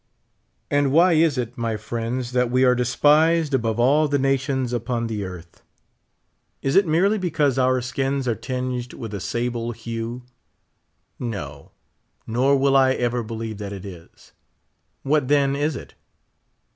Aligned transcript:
And 0.71 0.91
why 0.91 1.13
is 1.13 1.37
it, 1.37 1.59
my 1.59 1.77
friends, 1.77 2.31
that 2.31 2.49
we 2.49 2.63
are 2.65 2.73
despised 2.73 3.53
above 3.53 3.79
all 3.79 4.07
the 4.07 4.17
nations 4.17 4.73
upon 4.73 5.05
the 5.05 5.23
earth? 5.23 5.61
Is 6.63 6.75
it 6.75 6.87
merely 6.87 7.19
because 7.19 7.59
our 7.59 7.81
skins 7.81 8.27
are 8.27 8.33
tinged 8.33 8.93
with 8.93 9.13
a 9.13 9.19
sable 9.19 9.73
hue? 9.73 10.23
No, 11.19 11.69
noi^will 12.27 12.75
I 12.75 12.93
ever 12.93 13.21
believe 13.21 13.59
that 13.59 13.73
it 13.73 13.85
is. 13.85 14.31
What 15.03 15.27
then 15.27 15.55
is 15.55 15.75
it 15.75 15.93